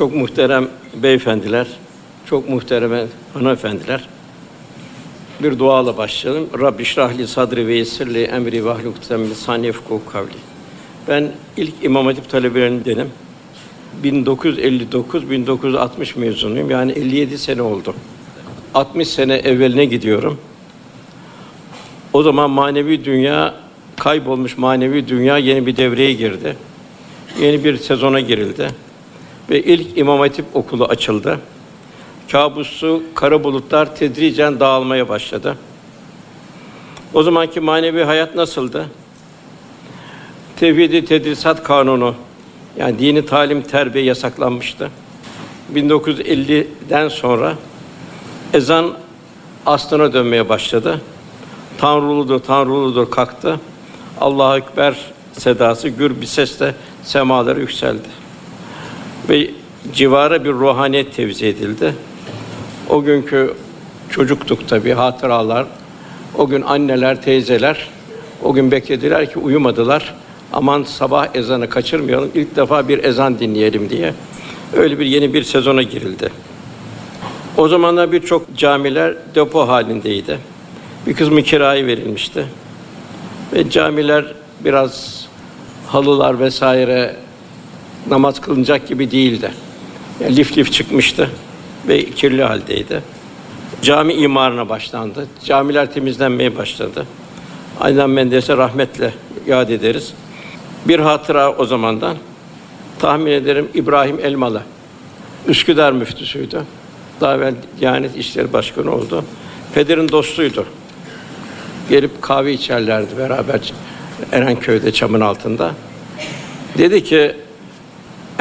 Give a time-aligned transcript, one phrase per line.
[0.00, 1.66] Çok muhterem beyefendiler,
[2.26, 4.08] çok muhterem hanımefendiler.
[5.42, 6.48] Bir duayla başlayalım.
[6.60, 9.72] Rabbi şrahli sadri ve yessirli emri ve ahlukten lisani
[10.12, 10.36] kavli.
[11.08, 13.08] Ben ilk İmam Hatip talebelerindenim.
[14.04, 16.70] 1959-1960 mezunuyum.
[16.70, 17.94] Yani 57 sene oldu.
[18.74, 20.38] 60 sene evveline gidiyorum.
[22.12, 23.54] O zaman manevi dünya
[23.96, 26.56] kaybolmuş manevi dünya yeni bir devreye girdi.
[27.40, 28.89] Yeni bir sezona girildi.
[29.50, 31.40] Ve ilk İmam Hatip okulu açıldı.
[32.32, 35.56] Kabusu kara bulutlar tedricen dağılmaya başladı.
[37.14, 38.86] O zamanki manevi hayat nasıldı?
[40.56, 42.14] Tevhid-i Tedrisat Kanunu
[42.78, 44.90] yani dini talim terbiye yasaklanmıştı.
[45.74, 47.54] 1950'den sonra
[48.52, 48.92] ezan
[49.66, 51.00] aslına dönmeye başladı.
[51.78, 53.60] Tanrılıdır, Tanrılıdır kalktı.
[54.20, 54.96] Allahu Ekber
[55.32, 58.19] sedası gür bir sesle semalara yükseldi.
[59.30, 59.50] Ve
[59.92, 61.94] civara bir ruhaniyet tevzi edildi.
[62.88, 63.54] O günkü
[64.10, 65.66] çocuktuk tabii hatıralar.
[66.38, 67.88] O gün anneler, teyzeler
[68.42, 70.14] o gün beklediler ki uyumadılar.
[70.52, 72.30] Aman sabah ezanı kaçırmayalım.
[72.34, 74.14] İlk defa bir ezan dinleyelim diye.
[74.76, 76.30] Öyle bir yeni bir sezona girildi.
[77.56, 80.38] O zamanlar birçok camiler depo halindeydi.
[81.06, 82.46] Bir kısmı kiraya verilmişti.
[83.52, 84.24] Ve camiler
[84.64, 85.24] biraz
[85.86, 87.16] halılar vesaire
[88.08, 89.52] namaz kılınacak gibi değildi.
[90.20, 91.30] Yani lif lif çıkmıştı
[91.88, 93.02] ve kirli haldeydi.
[93.82, 95.26] Cami imarına başlandı.
[95.44, 97.06] Camiler temizlenmeye başladı.
[97.80, 99.14] Aynen Menderes'e rahmetle
[99.46, 100.12] yad ederiz.
[100.88, 102.16] Bir hatıra o zamandan.
[102.98, 104.62] Tahmin ederim İbrahim Elmalı.
[105.48, 106.62] Üsküdar müftüsüydü.
[107.20, 109.24] Daha evvel Diyanet İşleri Başkanı oldu.
[109.74, 110.66] Pederin dostuydu.
[111.90, 113.72] Gelip kahve içerlerdi beraber
[114.32, 115.74] Erenköy'de çamın altında.
[116.78, 117.36] Dedi ki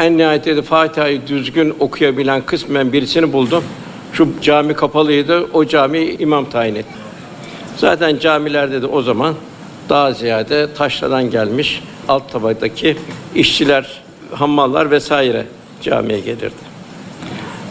[0.06, 3.64] en nihayetinde Fatiha'yı düzgün okuyabilen kısmen birisini buldum.
[4.14, 5.48] Şu cami kapalıydı.
[5.54, 6.94] O cami imam tayin etti.
[7.78, 9.36] Zaten camilerde de o zaman
[9.90, 12.98] daha ziyade taşradan gelmiş alt tabadaki
[13.36, 14.02] işçiler,
[14.34, 15.46] hammallar vesaire
[15.82, 16.70] camiye gelirdi.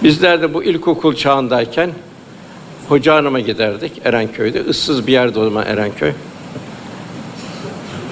[0.02, 1.90] Bizler de bu ilkokul çağındayken
[2.88, 4.60] Hoca Hanım'a giderdik Erenköy'de.
[4.60, 6.12] ıssız bir yerde o zaman Erenköy.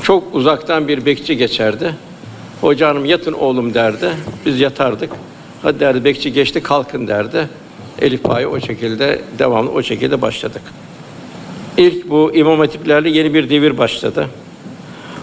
[0.03, 1.95] Çok uzaktan bir bekçi geçerdi.
[2.61, 4.11] Hoca hanım yatın oğlum derdi.
[4.47, 5.11] Biz yatardık.
[5.63, 7.49] Hadi derdi bekçi geçti kalkın derdi.
[8.03, 10.63] Elif Pa'yı o şekilde devamlı o şekilde başladık.
[11.77, 14.29] İlk bu imam hatiplerle yeni bir devir başladı.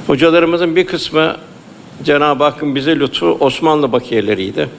[0.08, 1.38] Hocalarımızın bir kısmı
[2.04, 4.70] Cenab-ı Hakk'ın bize lütfu Osmanlı bakiyeleriydi.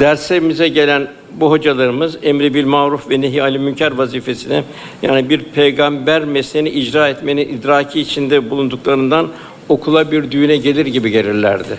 [0.00, 4.64] Dersimize gelen bu hocalarımız emri bil maruf ve nehi anil münker vazifesine
[5.02, 9.28] yani bir peygamber mesleğini icra etmenin idraki içinde bulunduklarından
[9.68, 11.78] okula bir düğüne gelir gibi gelirlerdi.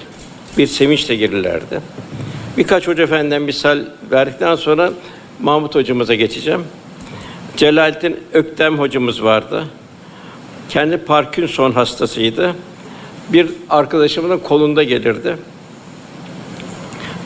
[0.58, 1.82] Bir sevinçle gelirlerdi.
[2.58, 3.80] Birkaç hoca efendiden misal
[4.12, 4.92] verdikten sonra
[5.42, 6.64] Mahmut hocamıza geçeceğim.
[7.58, 9.66] Celalettin Öktem hocamız vardı.
[10.70, 12.56] Kendi Parkinson hastasıydı.
[13.30, 15.38] Bir arkadaşımın kolunda gelirdi.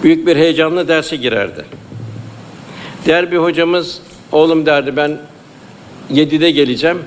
[0.04, 1.66] Büyük bir heyecanla derse girerdi.
[3.06, 4.02] Diğer bir hocamız,
[4.32, 5.18] oğlum derdi ben
[6.10, 7.00] yedide geleceğim,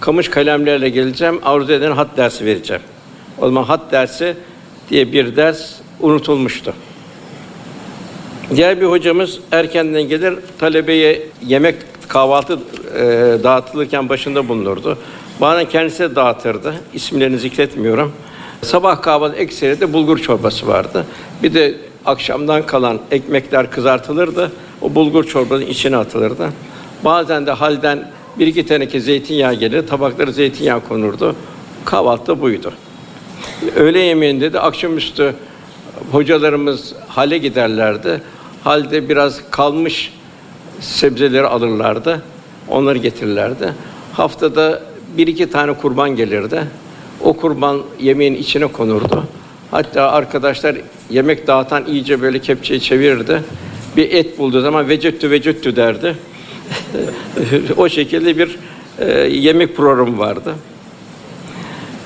[0.00, 2.82] kamış kalemlerle geleceğim, arzu eden hat dersi vereceğim.
[3.38, 4.36] O zaman hat dersi
[4.90, 6.74] diye bir ders unutulmuştu.
[8.56, 11.74] Diğer bir hocamız erkenden gelir, talebeye yemek,
[12.08, 12.58] kahvaltı
[12.96, 13.02] e,
[13.44, 14.98] dağıtılırken başında bulunurdu.
[15.40, 16.74] Bazen kendisi de dağıtırdı.
[16.94, 18.12] İsimlerini zikretmiyorum.
[18.62, 21.06] Sabah kahvaltı ekseri de bulgur çorbası vardı.
[21.42, 21.74] Bir de
[22.06, 24.52] akşamdan kalan ekmekler kızartılırdı.
[24.82, 26.48] O bulgur çorbanın içine atılırdı.
[27.04, 31.36] Bazen de halden bir iki teneke zeytinyağı gelir, tabakları zeytinyağı konurdu.
[31.84, 32.72] Kahvaltı buydu.
[33.76, 35.34] Öğle yemeğinde de akşamüstü
[36.12, 38.20] hocalarımız hale giderlerdi.
[38.64, 40.12] Halde biraz kalmış
[40.80, 42.22] sebzeleri alırlardı.
[42.68, 43.72] Onları getirirlerdi.
[44.12, 44.82] Haftada
[45.16, 46.62] bir iki tane kurban gelirdi.
[47.20, 49.24] O kurban yemeğin içine konurdu.
[49.70, 50.76] Hatta arkadaşlar
[51.10, 53.42] yemek dağıtan iyice böyle kepçeyi çevirirdi.
[53.96, 56.16] Bir et bulduğu zaman vecettü vecettü derdi.
[57.76, 58.58] o şekilde bir
[58.98, 60.54] e, yemek programı vardı.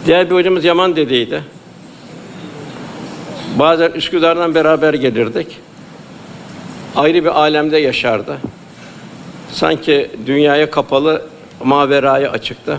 [0.06, 1.44] Diğer bir hocamız Yaman dedeydi.
[3.58, 5.58] Bazen Üsküdar'dan beraber gelirdik.
[6.96, 8.38] Ayrı bir alemde yaşardı.
[9.52, 11.22] Sanki dünyaya kapalı,
[11.64, 12.78] maveraya açıktı.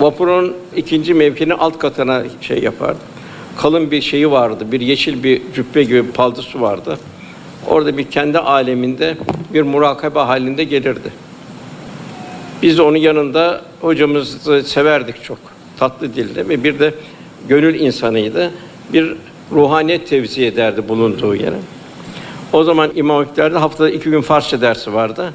[0.00, 3.00] Vapurun ikinci mevkinin alt katına şey yapardı.
[3.56, 6.98] Kalın bir şeyi vardı, bir yeşil bir cübbe gibi bir paldısı vardı.
[7.66, 9.16] Orada bir kendi aleminde
[9.54, 11.23] bir murakabe halinde gelirdi.
[12.62, 15.38] Biz de onun yanında hocamızı severdik çok.
[15.78, 16.94] Tatlı dilde ve bir de
[17.48, 18.50] gönül insanıydı.
[18.92, 19.16] Bir
[19.52, 21.56] ruhaniyet tevzi ederdi bulunduğu yere.
[22.52, 25.34] O zaman İmam Hatip'lerde haftada iki gün Farsça dersi vardı.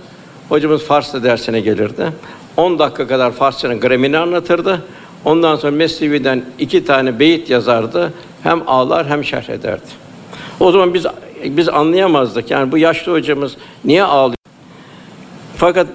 [0.50, 2.12] Hocamız Farsça dersine gelirdi.
[2.58, 4.82] 10 dakika kadar Farsçanın gramini anlatırdı.
[5.26, 8.14] Ondan sonra Mesnevi'den iki tane beyit yazardı.
[8.44, 9.82] Hem ağlar hem şerh ederdi.
[10.60, 11.06] O zaman biz
[11.44, 12.52] biz anlayamazdık.
[12.52, 14.36] Yani bu yaşlı hocamız niye ağlıyor?
[15.56, 15.88] Fakat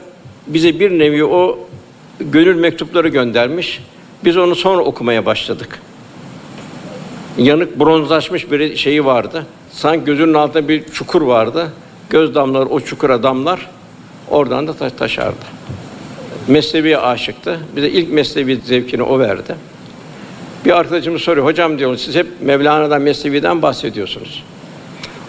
[0.46, 1.58] bize bir nevi o
[2.20, 3.81] gönül mektupları göndermiş.
[4.25, 5.81] Biz onu sonra okumaya başladık.
[7.38, 9.46] Yanık bronzlaşmış bir şeyi vardı.
[9.73, 11.73] Sanki gözünün altında bir çukur vardı.
[12.11, 13.70] Göz damlaları o çukura damlar.
[14.31, 15.44] Oradan da taş taşardı.
[16.49, 17.61] Mesnevi'ye aşıktı.
[17.76, 19.55] Bize ilk Mesnevi zevkini o verdi.
[20.64, 24.44] Bir arkadaşımız soruyor, hocam diyor, siz hep Mevlana'dan, Mesnevi'den bahsediyorsunuz.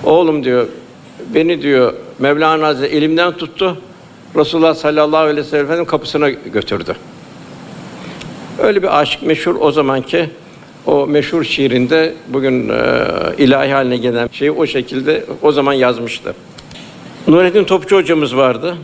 [0.04, 0.68] Oğlum diyor,
[1.34, 3.78] beni diyor Mevlana Hazretleri elimden tuttu.
[4.36, 6.96] Resulullah sallallahu aleyhi ve sellem kapısına götürdü.
[8.60, 10.30] Öyle bir aşık meşhur o zamanki
[10.86, 16.34] o meşhur şiirinde bugün e, ilahi haline gelen şeyi o şekilde o zaman yazmıştı.
[17.28, 18.76] Nurettin Topçu hocamız vardı.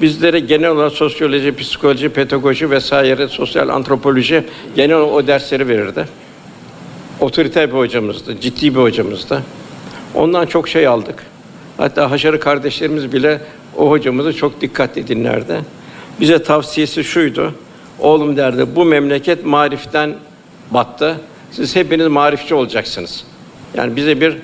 [0.00, 4.44] Bizlere genel olarak sosyoloji, psikoloji, pedagoji vesaire, sosyal antropoloji
[4.76, 6.08] genel o dersleri verirdi.
[7.20, 9.42] Otoriter bir hocamızdı, ciddi bir hocamızdı.
[10.14, 11.26] Ondan çok şey aldık.
[11.76, 13.40] Hatta haşarı kardeşlerimiz bile
[13.76, 15.60] o hocamızı çok dikkatli dinlerdi.
[16.20, 17.54] Bize tavsiyesi şuydu.
[17.98, 20.14] Oğlum derdi, bu memleket mariften
[20.70, 21.20] battı.
[21.50, 23.24] Siz hepiniz marifçi olacaksınız.
[23.74, 24.36] Yani bize bir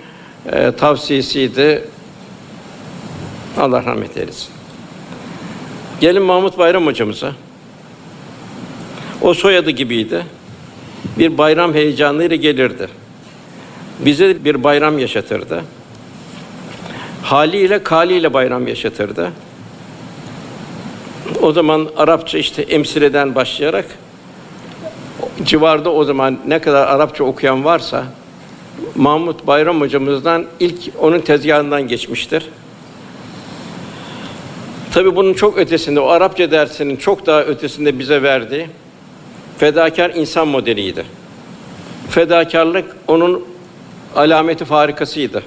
[0.52, 1.84] e, tavsiyesiydi.
[3.58, 4.48] Allah rahmet eylesin.
[6.00, 7.32] Gelin Mahmut Bayram hocamıza.
[9.20, 10.26] O soyadı gibiydi.
[11.18, 12.88] Bir bayram heyecanıyla gelirdi.
[13.98, 15.64] Bize bir bayram yaşatırdı.
[17.32, 19.32] Haliyle kaliyle bayram yaşatırdı.
[21.42, 23.84] O zaman Arapça işte emsileden başlayarak
[25.42, 28.04] civarda o zaman ne kadar Arapça okuyan varsa
[28.94, 32.48] Mahmut Bayram hocamızdan ilk onun tezgahından geçmiştir.
[34.94, 38.66] Tabi bunun çok ötesinde, o Arapça dersinin çok daha ötesinde bize verdiği
[39.58, 41.04] fedakar insan modeliydi.
[42.10, 43.44] Fedakarlık onun
[44.16, 45.42] alameti farikasıydı.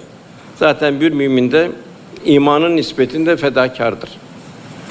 [0.56, 1.72] Zaten bir mümin de
[2.25, 4.10] imanın nispetinde fedakardır.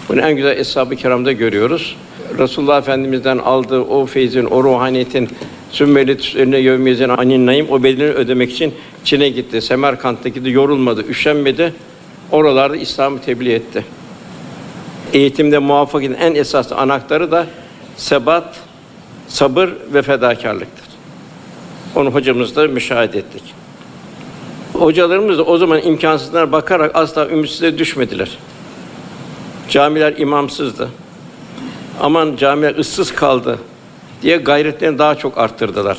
[0.08, 1.96] Bunu en güzel eshab-ı kiramda görüyoruz.
[2.38, 5.28] Resulullah Efendimiz'den aldığı o feyzin, o ruhaniyetin
[5.70, 8.74] sümmeli tüslerine yevmiyezin anin naim o bedelini ödemek için
[9.04, 9.62] Çin'e gitti.
[9.62, 11.74] Semerkant'ta gitti, yorulmadı, üşenmedi.
[12.30, 13.84] Oralarda İslam'ı tebliğ etti.
[15.12, 17.46] Eğitimde muvaffakiyetin en esaslı anahtarı da
[17.96, 18.56] sebat,
[19.28, 20.84] sabır ve fedakarlıktır.
[21.96, 23.63] Onu hocamızda müşahede ettik.
[24.74, 28.38] Hocalarımız da o zaman imkansızlara bakarak asla ümitsizliğe düşmediler.
[29.68, 30.88] Camiler imamsızdı.
[32.00, 33.58] Aman camiler ıssız kaldı
[34.22, 35.98] diye gayretlerini daha çok arttırdılar.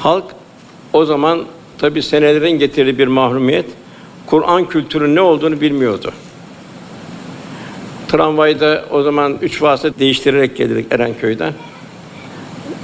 [0.00, 0.24] Halk
[0.92, 1.44] o zaman
[1.78, 3.66] tabi senelerin getirdiği bir mahrumiyet,
[4.26, 6.12] Kur'an kültürünün ne olduğunu bilmiyordu.
[8.08, 11.52] Tramvayda o zaman üç vasıta değiştirerek gelirdik Erenköy'den.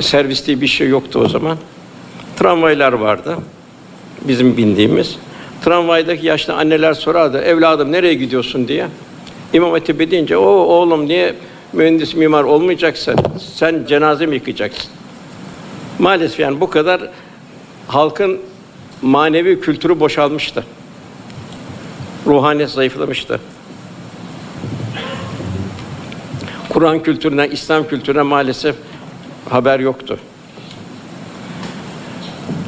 [0.00, 1.58] Servis diye bir şey yoktu o zaman.
[2.37, 3.37] Tramvaylar vardı.
[4.23, 5.17] Bizim bindiğimiz.
[5.65, 8.87] Tramvaydaki yaşlı anneler sorardı, evladım nereye gidiyorsun diye.
[9.53, 11.35] İmam Hatip'e deyince, o oğlum niye
[11.73, 13.17] mühendis mimar olmayacaksın?
[13.55, 14.91] Sen cenaze mi yıkacaksın?
[15.99, 17.01] Maalesef yani bu kadar
[17.89, 18.41] halkın
[19.03, 20.65] manevi kültürü boşalmıştı.
[22.27, 23.41] Ruhaniyet zayıflamıştı.
[26.69, 28.77] Kur'an kültürüne, İslam kültürüne maalesef
[29.51, 30.19] haber yoktu.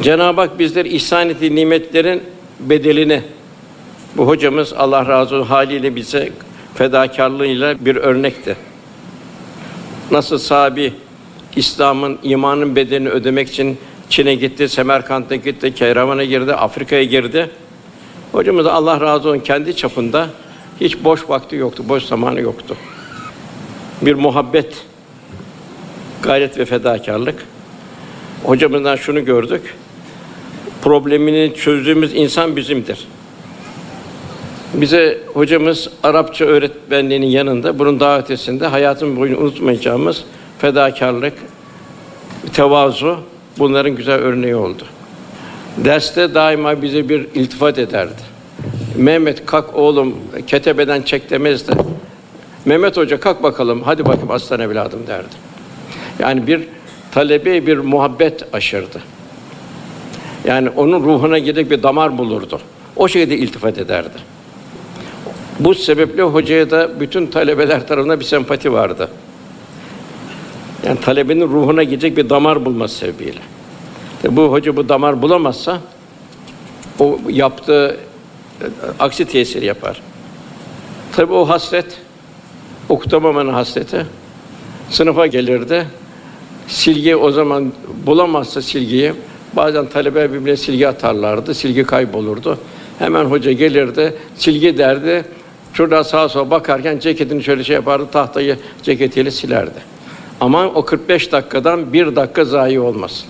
[0.03, 2.23] Cenab-ı Hak bizler ihsan ettiği nimetlerin
[2.61, 3.23] bedelini
[4.17, 6.33] bu hocamız Allah razı olsun haliyle bize
[6.75, 8.57] fedakarlığıyla bir örnekti.
[10.11, 10.93] Nasıl sahibi
[11.57, 17.51] İslam'ın imanın bedelini ödemek için Çin'e gitti, Semerkant'a gitti, Keyravan'a girdi, Afrika'ya girdi.
[18.33, 20.29] Hocamız Allah razı olsun kendi çapında
[20.81, 22.77] hiç boş vakti yoktu, boş zamanı yoktu.
[24.03, 24.87] Bir muhabbet,
[26.23, 27.47] gayret ve fedakarlık.
[28.45, 29.75] Hocamızdan şunu gördük.
[30.83, 33.09] Problemini çözdüğümüz insan bizimdir.
[34.75, 40.25] Bize hocamız Arapça öğretmenliğinin yanında bunun daha ötesinde hayatım boyunca unutmayacağımız
[40.59, 41.33] fedakarlık,
[42.53, 43.17] tevazu
[43.59, 44.83] bunların güzel örneği oldu.
[45.77, 48.23] Derste daima bize bir iltifat ederdi.
[48.97, 50.17] Mehmet kalk oğlum
[50.47, 51.73] ketebeden çek demezdi.
[52.65, 55.35] Mehmet Hoca kalk bakalım hadi bakayım aslan evladım derdi.
[56.19, 56.69] Yani bir
[57.11, 59.03] talebe bir muhabbet aşırdı.
[60.45, 62.61] Yani onun ruhuna gidip bir damar bulurdu.
[62.97, 64.19] O şekilde iltifat ederdi.
[65.61, 69.09] Bu sebeple hocaya da bütün talebeler tarafından bir sempati vardı.
[70.87, 73.41] Yani talebenin ruhuna gidecek bir damar bulması sebebiyle.
[74.23, 75.81] Tabi bu hoca bu damar bulamazsa
[76.99, 77.97] o yaptığı
[78.61, 78.65] e,
[78.99, 80.03] aksi tesir yapar.
[81.13, 81.99] Tabi o hasret
[82.89, 84.07] okutamamanın hasreti
[84.91, 85.87] sınıfa gelirdi.
[86.69, 87.73] Silgi o zaman
[88.07, 89.13] bulamazsa silgiyi
[89.53, 91.55] bazen talebe birbirine silgi atarlardı.
[91.55, 92.59] Silgi kaybolurdu.
[92.99, 95.25] Hemen hoca gelirdi, silgi derdi.
[95.73, 99.99] Şurada sağa sola bakarken ceketini şöyle şey yapardı, tahtayı ceketiyle silerdi.
[100.41, 103.29] Ama o 45 dakikadan bir dakika zayi olmasın.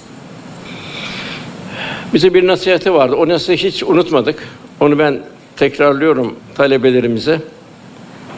[2.15, 3.17] Bize bir nasihati vardı.
[3.17, 4.49] O nasihati hiç unutmadık.
[4.81, 5.21] Onu ben
[5.57, 7.41] tekrarlıyorum talebelerimize.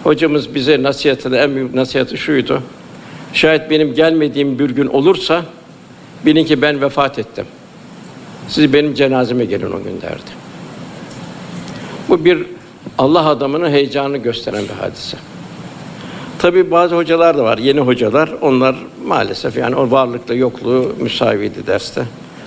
[0.04, 2.62] Hocamız bize nasihatinde en büyük nasihati şuydu.
[3.32, 5.44] Şayet benim gelmediğim bir gün olursa
[6.26, 7.46] bilin ki ben vefat ettim.
[8.48, 10.30] Siz benim cenazeme gelin o gün derdi.
[12.08, 12.46] Bu bir
[12.98, 15.16] Allah adamının heyecanını gösteren bir hadise.
[16.38, 18.30] Tabii bazı hocalar da var, yeni hocalar.
[18.40, 22.04] Onlar maalesef yani o varlıkla yokluğu müsaviydi derste.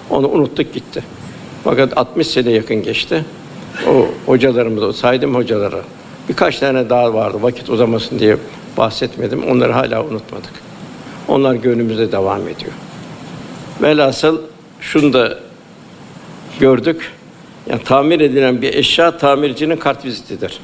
[0.10, 1.04] Onu unuttuk gitti.
[1.64, 3.26] Fakat 60 sene yakın geçti.
[3.90, 5.82] O hocalarımız, o saydığım hocalara
[6.30, 7.38] birkaç tane daha vardı.
[7.42, 8.38] Vakit uzamasın diye
[8.78, 9.44] bahsetmedim.
[9.44, 10.63] Onları hala unutmadık.
[11.28, 12.72] Onlar gönlümüzde devam ediyor.
[13.82, 14.42] Velhasıl
[14.80, 15.40] şunu da
[16.60, 17.12] gördük.
[17.70, 20.60] Yani tamir edilen bir eşya tamircinin kart vizitidir.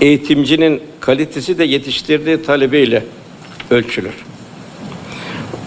[0.00, 3.04] Eğitimcinin kalitesi de yetiştirdiği talebeyle
[3.70, 4.14] ölçülür.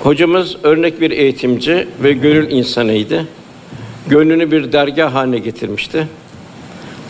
[0.03, 3.27] Hocamız örnek bir eğitimci ve gönül insanıydı.
[4.07, 6.07] Gönlünü bir dergah haline getirmişti.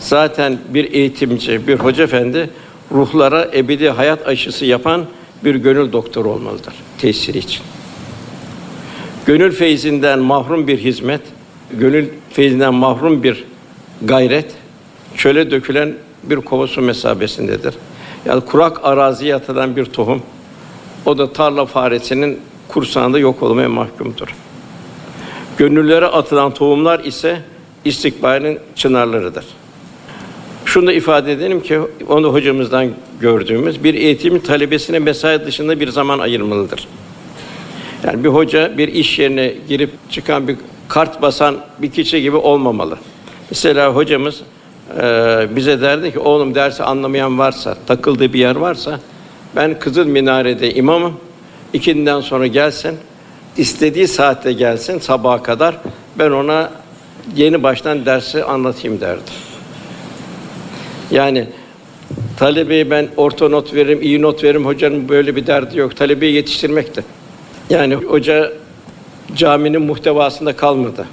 [0.00, 2.50] Zaten bir eğitimci, bir hoca efendi
[2.92, 5.06] ruhlara ebedi hayat aşısı yapan
[5.44, 7.62] bir gönül doktoru olmalıdır tesiri için.
[9.26, 11.20] Gönül feyzinden mahrum bir hizmet,
[11.72, 13.44] gönül feyzinden mahrum bir
[14.02, 14.54] gayret,
[15.16, 17.74] çöle dökülen bir kova su mesabesindedir.
[18.24, 20.22] Yani kurak araziye atılan bir tohum,
[21.06, 24.34] o da tarla faresinin kursağında yok olmaya mahkumdur.
[25.58, 27.42] Gönüllere atılan tohumlar ise
[27.84, 29.44] istikbalin çınarlarıdır.
[30.72, 32.88] Şunu da ifade edelim ki onu hocamızdan
[33.20, 36.88] gördüğümüz bir eğitimin talebesine mesai dışında bir zaman ayırmalıdır.
[38.04, 40.56] Yani bir hoca bir iş yerine girip çıkan bir
[40.88, 42.98] kart basan bir kişi gibi olmamalı.
[43.50, 44.42] Mesela hocamız
[45.00, 45.02] e,
[45.56, 49.00] bize derdi ki oğlum dersi anlamayan varsa, takıldığı bir yer varsa
[49.56, 51.20] ben Kızıl Minare'de imamım.
[51.72, 52.96] İkinden sonra gelsin,
[53.56, 55.76] istediği saatte gelsin sabaha kadar.
[56.18, 56.70] Ben ona
[57.36, 59.51] yeni baştan dersi anlatayım derdi.
[61.12, 61.46] Yani
[62.36, 64.66] talebeyi ben orta not veririm, iyi not veririm.
[64.66, 65.96] Hocanın böyle bir derdi yok.
[65.96, 67.04] Talebeyi yetiştirmekti.
[67.70, 68.52] Yani hoca
[69.36, 71.06] caminin muhtevasında kalmadı.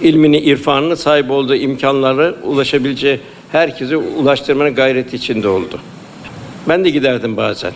[0.00, 3.20] İlmini, irfanını sahip olduğu imkanları ulaşabileceği
[3.52, 5.80] herkese ulaştırmanın gayreti içinde oldu.
[6.68, 7.72] Ben de giderdim bazen.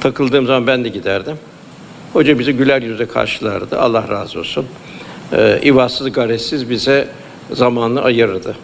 [0.00, 1.36] Takıldığım zaman ben de giderdim.
[2.12, 3.80] Hoca bizi güler yüzle karşılardı.
[3.80, 4.66] Allah razı olsun.
[5.32, 7.08] Ee, ivatsız, garetsiz bize
[7.52, 8.56] zamanını ayırırdı.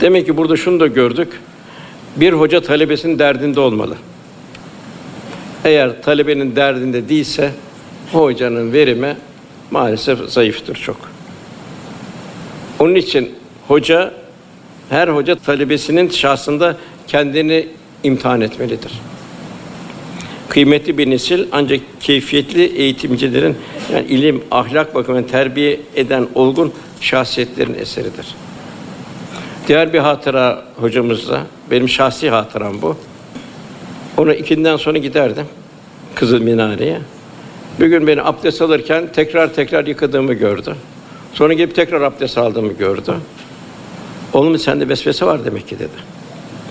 [0.00, 1.40] Demek ki burada şunu da gördük.
[2.16, 3.96] Bir hoca talebesinin derdinde olmalı.
[5.64, 7.50] Eğer talebenin derdinde değilse
[8.12, 9.16] hocanın verimi
[9.70, 10.96] maalesef zayıftır çok.
[12.78, 13.30] Onun için
[13.68, 14.14] hoca
[14.90, 16.76] her hoca talebesinin şahsında
[17.06, 17.68] kendini
[18.02, 18.92] imtihan etmelidir.
[20.48, 23.56] Kıymetli bir nesil ancak keyfiyetli eğitimcilerin
[23.92, 28.34] yani ilim, ahlak bakımından terbiye eden olgun şahsiyetlerin eseridir.
[29.68, 32.96] Diğer bir hatıra hocamızla, benim şahsi hatıram bu.
[34.16, 35.46] Ona ikinden sonra giderdim
[36.14, 37.00] Kızıl Minare'ye.
[37.80, 40.74] Bir gün beni abdest alırken tekrar tekrar yıkadığımı gördü.
[41.34, 43.14] Sonra gelip tekrar abdest aldığımı gördü.
[44.32, 45.88] Oğlum sende vesvese var demek ki dedi.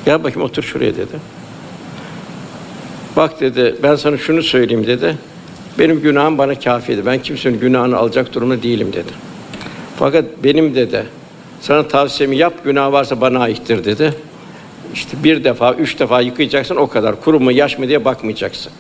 [0.06, 1.20] Gel bakayım otur şuraya dedi.
[3.16, 5.18] Bak dedi ben sana şunu söyleyeyim dedi.
[5.80, 7.06] Benim günahım bana kafiydi.
[7.06, 9.12] Ben kimsenin günahını alacak durumda değilim dedi.
[10.00, 11.06] Fakat benim dedi
[11.62, 14.14] sana tavsiyemi yap, günah varsa bana aittir dedi.
[14.94, 17.22] İşte bir defa, üç defa yıkayacaksın o kadar.
[17.22, 18.72] Kuru mu, yaş mı diye bakmayacaksın.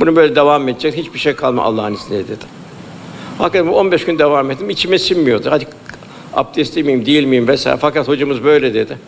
[0.00, 2.44] Bunu böyle devam edecek, hiçbir şey kalma Allah'ın izniyle dedi.
[3.38, 5.48] Hakikaten bu 15 gün devam ettim, içime sinmiyordu.
[5.50, 5.66] Hadi
[6.34, 7.78] abdestli miyim, değil miyim vesaire.
[7.80, 8.98] Fakat hocamız böyle dedi.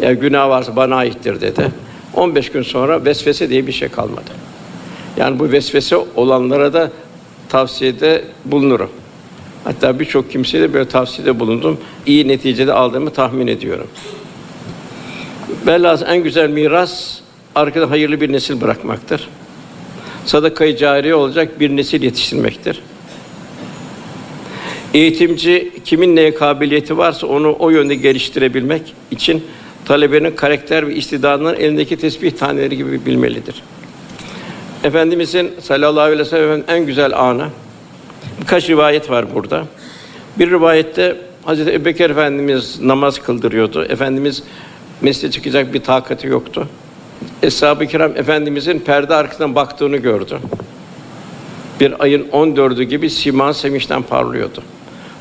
[0.00, 1.72] Eğer günah varsa bana aittir dedi.
[2.14, 4.30] 15 gün sonra vesvese diye bir şey kalmadı.
[5.16, 6.90] Yani bu vesvese olanlara da
[7.48, 8.90] tavsiyede bulunurum.
[9.64, 11.78] Hatta birçok kimseye de böyle tavsiyede bulundum.
[12.06, 13.86] İyi neticede aldığımı tahmin ediyorum.
[15.66, 17.18] Velhâsıl en güzel miras
[17.54, 19.28] arkada hayırlı bir nesil bırakmaktır.
[20.26, 22.82] Sadaka-i cariye olacak bir nesil yetiştirmektir.
[24.94, 29.44] Eğitimci kimin neye kabiliyeti varsa onu o yönde geliştirebilmek için
[29.84, 33.62] talebenin karakter ve istidadının elindeki tesbih taneleri gibi bilmelidir.
[34.84, 37.48] Efendimizin sallallahu aleyhi ve sellem en güzel anı
[38.48, 39.64] Birkaç rivayet var burada.
[40.38, 43.84] Bir rivayette Hazreti Ebubekir Efendimiz namaz kıldırıyordu.
[43.84, 44.42] Efendimiz
[45.00, 46.68] mescide çıkacak bir takati yoktu.
[47.42, 50.38] Eshab-ı Kiram Efendimizin perde arkasından baktığını gördü.
[51.80, 54.62] Bir ayın 14'ü gibi siman sevinçten parlıyordu.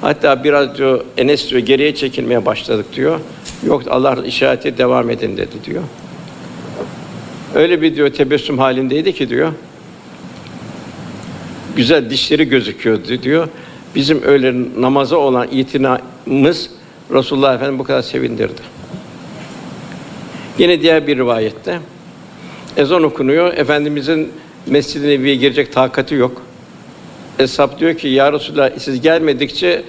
[0.01, 3.19] Hatta biraz diyor Enes diyor geriye çekilmeye başladık diyor.
[3.65, 5.83] Yok Allah işareti devam edin dedi diyor.
[7.55, 9.51] Öyle bir diyor tebessüm halindeydi ki diyor.
[11.77, 13.47] Güzel dişleri gözüküyordu diyor.
[13.95, 16.69] Bizim öyle namaza olan itinamız
[17.13, 18.61] Resulullah Efendimiz bu kadar sevindirdi.
[20.57, 21.79] Yine diğer bir rivayette
[22.77, 23.53] ezan okunuyor.
[23.53, 24.31] Efendimizin
[24.67, 26.41] Mescid-i Nebi'ye girecek takati yok.
[27.39, 29.83] Eshab diyor ki ya Resulallah siz gelmedikçe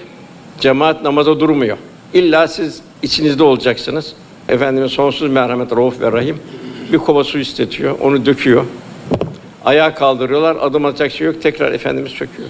[0.59, 1.77] cemaat namaza durmuyor.
[2.13, 4.13] İlla siz içinizde olacaksınız.
[4.49, 6.37] Efendimiz sonsuz merhamet, rauf ve rahim
[6.93, 8.65] bir kova su istetiyor, onu döküyor.
[9.65, 12.49] Ayağa kaldırıyorlar, adım atacak şey yok, tekrar Efendimiz çöküyor.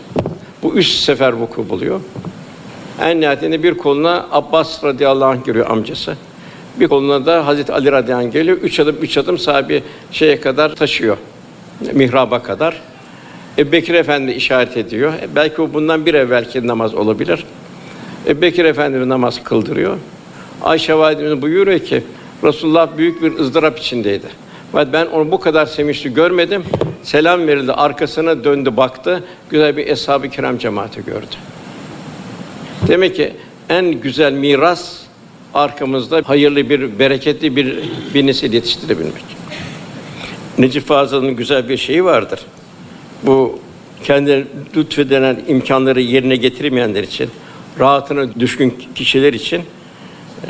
[0.63, 1.99] Bu üç sefer vuku buluyor.
[3.01, 6.17] En nihayetinde bir koluna Abbas radıyallahu anh giriyor amcası.
[6.79, 8.57] Bir koluna da Hazreti Ali radıyallahu anh geliyor.
[8.57, 11.17] Üç adım, üç adım sahibi şeye kadar taşıyor.
[11.93, 12.81] Mihraba kadar.
[13.57, 15.13] Ebu Bekir Efendi işaret ediyor.
[15.13, 17.45] E, belki o bundan bir evvelki namaz olabilir.
[18.27, 19.97] Ebu Bekir Efendi namaz kıldırıyor.
[20.61, 22.03] Ayşe validemiz buyuruyor ki
[22.43, 24.27] Resulullah büyük bir ızdırap içindeydi.
[24.75, 26.63] Ve ben onu bu kadar sevinçli görmedim.
[27.03, 29.23] Selam verildi, arkasına döndü, baktı.
[29.49, 31.35] Güzel bir eshab-ı kiram cemaati gördü.
[32.87, 33.33] Demek ki
[33.69, 34.99] en güzel miras
[35.53, 37.79] arkamızda hayırlı bir, bereketli bir,
[38.13, 39.39] bir nesil yetiştirebilmek.
[40.57, 42.39] Necip Fazıl'ın güzel bir şeyi vardır.
[43.23, 43.59] Bu
[44.03, 47.29] kendi lütfedilen imkanları yerine getiremeyenler için,
[47.79, 49.61] rahatına düşkün kişiler için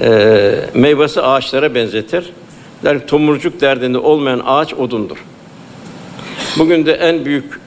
[0.01, 2.31] e, meyvesi ağaçlara benzetir.
[2.83, 5.17] Der tomurcuk derdinde olmayan ağaç odundur.
[6.57, 7.59] Bugün de en büyük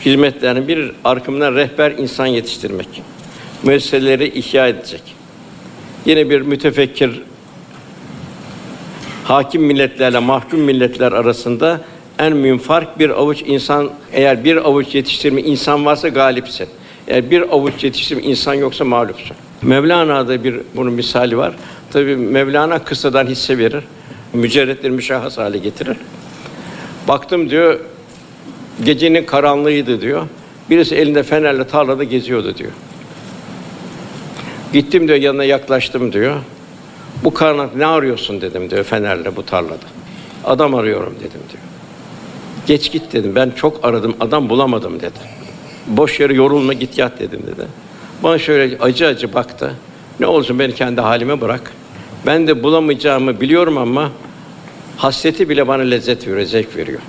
[0.00, 3.02] hizmetlerin bir arkamdan rehber insan yetiştirmek.
[3.62, 5.02] Müesseseleri ihya edecek.
[6.06, 7.22] Yine bir mütefekkir
[9.24, 11.80] hakim milletlerle mahkum milletler arasında
[12.18, 16.68] en mühim fark bir avuç insan eğer bir avuç yetiştirme insan varsa galipsin.
[17.08, 19.36] Eğer bir avuç yetiştirme insan yoksa mağlupsun.
[19.62, 21.54] Mevlana'da bir bunun misali var.
[21.92, 23.84] Tabii Mevlana kıssadan hisse verir.
[24.34, 25.96] Mücerretleri müşahhas hale getirir.
[27.08, 27.80] Baktım diyor
[28.84, 30.26] gecenin karanlığıydı diyor.
[30.70, 32.72] Birisi elinde fenerle tarlada geziyordu diyor.
[34.72, 36.36] Gittim diyor yanına yaklaştım diyor.
[37.24, 39.86] Bu karanlık ne arıyorsun dedim diyor fenerle bu tarlada.
[40.44, 41.62] Adam arıyorum dedim diyor.
[42.66, 43.34] Geç git dedim.
[43.34, 45.18] Ben çok aradım, adam bulamadım dedi.
[45.86, 47.66] Boş yere yorulma git yat dedim dedi.
[48.22, 49.74] Bana şöyle acı acı baktı.
[50.20, 51.72] Ne olsun beni kendi halime bırak.
[52.26, 54.12] Ben de bulamayacağımı biliyorum ama
[54.96, 57.00] hasreti bile bana lezzet veriyor, zevk veriyor.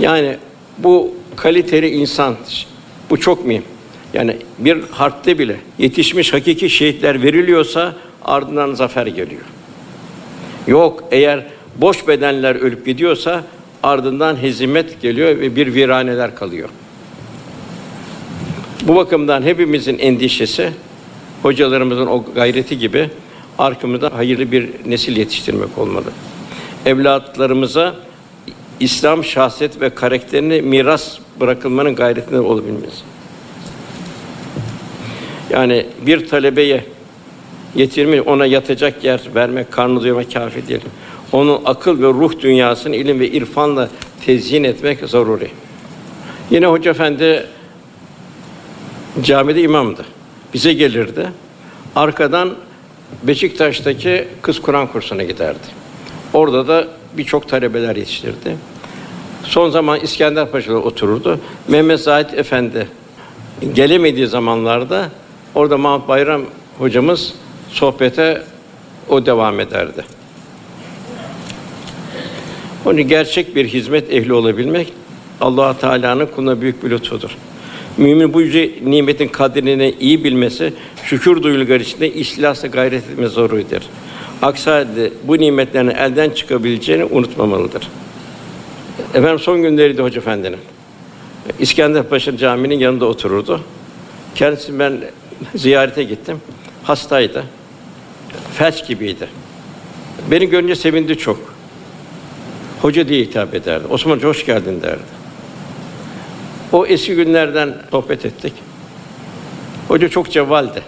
[0.00, 0.36] Yani
[0.78, 2.36] bu kaliteli insan
[3.10, 3.62] bu çok mühim.
[4.14, 9.42] Yani bir harpte bile yetişmiş hakiki şehitler veriliyorsa ardından zafer geliyor.
[10.66, 13.44] Yok eğer boş bedenler ölüp gidiyorsa
[13.82, 16.68] ardından hezimet geliyor ve bir viraneler kalıyor.
[18.82, 20.72] Bu bakımdan hepimizin endişesi
[21.44, 23.10] hocalarımızın o gayreti gibi
[23.58, 26.06] arkamızda hayırlı bir nesil yetiştirmek olmalı.
[26.86, 27.94] Evlatlarımıza
[28.80, 33.02] İslam şahsiyet ve karakterini miras bırakılmanın gayretinde olabilmesi.
[35.50, 36.84] Yani bir talebeye
[37.74, 40.80] yetirme, ona yatacak yer vermek, karnı doyurmak kafi değil.
[41.32, 43.88] Onun akıl ve ruh dünyasını ilim ve irfanla
[44.26, 45.50] tezyin etmek zaruri.
[46.50, 47.46] Yine Hoca Efendi
[49.22, 50.13] camide imamdı.
[50.54, 51.30] Bize gelirdi.
[51.96, 52.54] Arkadan
[53.22, 55.66] Beşiktaş'taki kız Kur'an kursuna giderdi.
[56.32, 58.56] Orada da birçok talebeler yetiştirdi.
[59.42, 61.40] Son zaman İskender Paşa'da otururdu.
[61.68, 62.88] Mehmet Zahid Efendi
[63.74, 65.08] gelemediği zamanlarda
[65.54, 66.42] orada Mahmut Bayram
[66.78, 67.34] hocamız
[67.70, 68.42] sohbete
[69.08, 70.04] o devam ederdi.
[72.86, 74.92] Onun gerçek bir hizmet ehli olabilmek
[75.40, 77.36] Allah Teala'nın kuluna büyük bir lütfudur.
[77.98, 80.72] Mümin bu yüce nimetin kadrini iyi bilmesi,
[81.04, 83.80] şükür duyulgar içinde ihlasa gayret etme zoruydur.
[84.42, 87.88] Aksi halde bu nimetlerin elden çıkabileceğini unutmamalıdır.
[89.14, 90.58] Efendim son günleriydi Hoca Efendi'nin.
[91.58, 93.60] İskenderpaşa Camii'nin yanında otururdu.
[94.34, 95.00] Kendisi ben
[95.54, 96.40] ziyarete gittim.
[96.82, 97.44] Hastaydı.
[98.54, 99.28] Felç gibiydi.
[100.30, 101.54] Beni görünce sevindi çok.
[102.82, 103.86] Hoca diye hitap ederdi.
[103.90, 105.13] Osman hoş geldin derdi.
[106.72, 108.52] O eski günlerden sohbet ettik.
[109.88, 110.82] Hoca çok cevvaldi.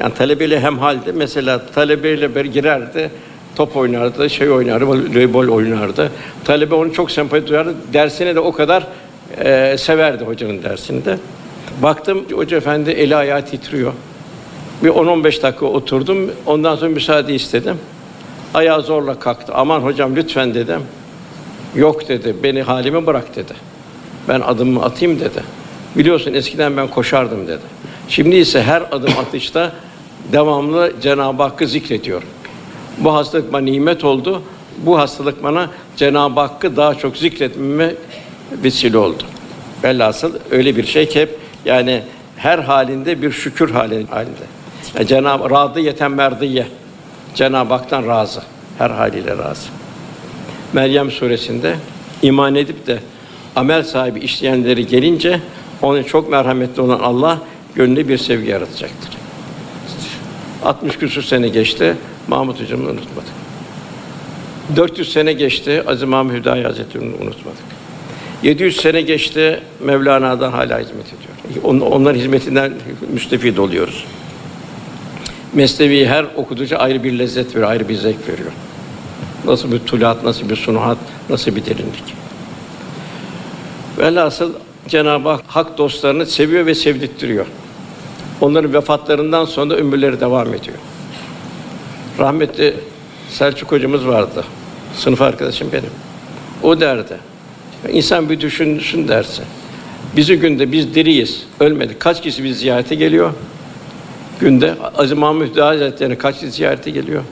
[0.00, 3.10] Yani talebeyle hem halde mesela talebeyle bir girerdi,
[3.56, 6.10] top oynardı, şey oynardı, voleybol oynardı.
[6.44, 7.74] Talebe onu çok sempati duyardı.
[7.92, 8.86] Dersine de o kadar
[9.38, 11.18] Ee, severdi hocanın dersinde.
[11.82, 13.92] Baktım hoca efendi eli ayağı titriyor.
[14.84, 16.30] Bir 10-15 dakika oturdum.
[16.46, 17.78] Ondan sonra müsaade istedim.
[18.54, 19.52] Ayağı zorla kalktı.
[19.54, 20.80] Aman hocam lütfen dedim.
[21.76, 22.36] Yok dedi.
[22.42, 23.52] Beni halime bırak dedi.
[24.28, 25.42] Ben adımımı atayım dedi.
[25.96, 27.62] Biliyorsun eskiden ben koşardım dedi.
[28.08, 29.72] Şimdi ise her adım atışta
[30.32, 32.28] devamlı Cenab-ı Hakk'ı zikrediyorum.
[32.98, 34.42] Bu hastalık bana nimet oldu.
[34.78, 37.94] Bu hastalık bana Cenab-ı Hakk'ı daha çok zikretmeme
[38.64, 39.22] vesile oldu.
[39.84, 42.02] Velhasıl öyle bir şey ki hep yani
[42.36, 44.44] her halinde bir şükür hali- halinde.
[44.94, 46.66] Yani Cenab-ı Radı yeten merdiye.
[47.34, 48.42] Cenab-ı Hak'tan razı.
[48.78, 49.68] Her haliyle razı.
[50.72, 51.74] Meryem suresinde
[52.22, 52.98] iman edip de
[53.56, 55.40] amel sahibi işleyenleri gelince
[55.82, 57.38] onun çok merhametli olan Allah
[57.74, 59.10] gönlünde bir sevgi yaratacaktır.
[60.64, 61.96] 60 küsur sene geçti.
[62.28, 63.32] Mahmut hocamı unutmadık.
[64.76, 65.82] 400 sene geçti.
[65.86, 67.62] Aziz Mahmud Hüdayi Hazretleri'ni unutmadık.
[68.42, 69.60] 700 sene geçti.
[69.80, 71.64] Mevlana'dan hala hizmet ediyor.
[71.64, 72.72] On- Onların hizmetinden
[73.12, 74.04] müstefid oluyoruz.
[75.52, 78.50] Mesnevi'yi her okudukça ayrı bir lezzet veriyor, ayrı bir zevk veriyor.
[79.44, 80.98] Nasıl bir tulat, nasıl bir sunuhat,
[81.30, 82.14] nasıl bir derinlik.
[83.98, 84.52] Velhasıl
[84.88, 87.46] Cenab-ı Hak hak dostlarını seviyor ve sevdirttiriyor.
[88.40, 90.78] Onların vefatlarından sonra da ömürleri devam ediyor.
[92.18, 92.74] Rahmetli
[93.30, 94.44] Selçuk hocamız vardı.
[94.96, 95.90] Sınıf arkadaşım benim.
[96.62, 97.16] O derdi.
[97.92, 99.42] İnsan bir düşünsün derse.
[100.16, 102.00] Bizi günde biz diriyiz, ölmedik.
[102.00, 103.32] Kaç kişi bizi ziyarete geliyor?
[104.40, 107.22] Günde Aziz Mahmud Hüdayi Hazretleri'ne kaç kişi ziyarete geliyor?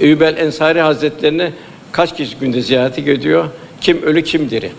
[0.00, 1.52] El Ensari Hazretlerine
[1.92, 3.44] kaç kişi günde ziyarete geliyor?
[3.80, 4.72] Kim ölü kim diri?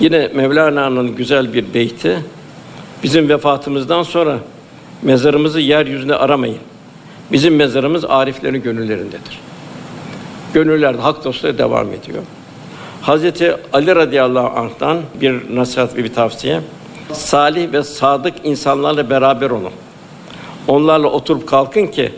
[0.00, 2.18] Yine Mevlana'nın güzel bir beyti.
[3.02, 4.38] Bizim vefatımızdan sonra
[5.02, 6.58] mezarımızı yeryüzünde aramayın.
[7.32, 9.40] Bizim mezarımız ariflerin gönüllerindedir.
[10.54, 12.22] Gönüllerde hak dostları devam ediyor.
[13.02, 16.60] Hazreti Ali radıyallahu anh'tan bir nasihat ve bir tavsiye.
[17.12, 19.72] Salih ve sadık insanlarla beraber olun.
[20.68, 22.12] Onlarla oturup kalkın ki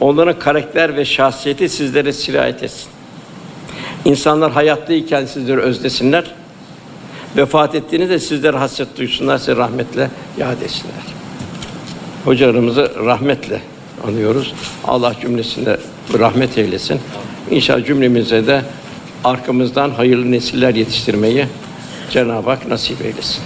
[0.00, 2.88] onların karakter ve şahsiyeti sizlere sirayet etsin.
[4.04, 6.34] İnsanlar hayattayken sizleri özlesinler.
[7.36, 10.94] Vefat ettiğinizde sizlere hasret duysunlar, size rahmetle yad etsinler.
[12.24, 13.60] Hocalarımızı rahmetle
[14.06, 14.54] anıyoruz.
[14.84, 15.76] Allah cümlesine
[16.18, 17.00] rahmet eylesin.
[17.50, 18.62] İnşallah cümlemize de
[19.24, 21.46] arkamızdan hayırlı nesiller yetiştirmeyi
[22.10, 23.42] Cenab-ı Hak nasip eylesin.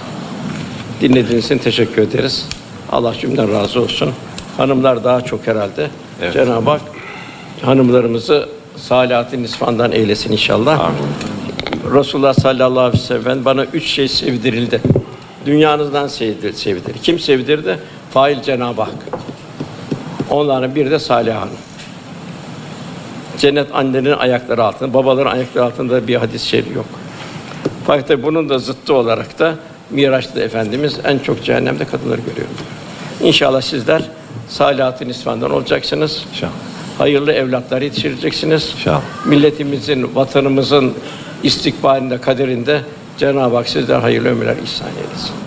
[1.00, 2.48] Dinlediğiniz için teşekkür ederiz.
[2.92, 4.10] Allah cümleden razı olsun.
[4.56, 5.90] Hanımlar daha çok herhalde.
[6.22, 6.32] Evet.
[6.32, 6.80] Cenab-ı Hak
[7.62, 10.90] hanımlarımızı salihat-ı nisfandan eylesin inşallah.
[11.94, 14.80] Resulullah sallallahu aleyhi ve sellem bana üç şey sevdirildi.
[15.46, 16.94] Dünyanızdan sevdir, sevdir.
[17.02, 17.78] Kim sevdirdi?
[18.10, 18.94] Fail Cenab-ı Hak.
[20.30, 21.48] Onların biri de Salih Hanım.
[23.38, 26.86] Cennet annenin ayakları altında, babaların ayakları altında bir hadis-i şerif yok.
[27.86, 29.54] Fakat bunun da zıttı olarak da
[29.90, 32.46] Miraç'ta Efendimiz en çok cehennemde kadınları görüyor.
[33.22, 34.02] İnşallah sizler
[34.48, 36.24] salihat-ı nisfandan olacaksınız.
[36.32, 36.52] İnşallah.
[36.98, 38.72] Hayırlı evlatlar yetiştireceksiniz.
[38.76, 39.02] İnşallah.
[39.26, 40.94] Milletimizin, vatanımızın
[41.42, 42.82] istikbalinde, kaderinde
[43.18, 45.45] Cenab-ı Hak sizden hayırlı ömürler ihsan eylesin.